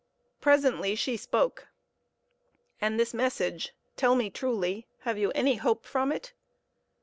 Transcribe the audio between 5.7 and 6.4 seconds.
from it?"